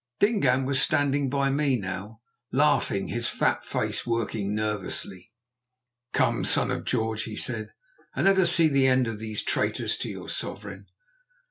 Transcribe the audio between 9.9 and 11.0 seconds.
to your sovereign."